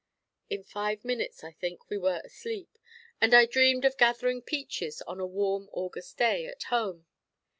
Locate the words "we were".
1.91-2.23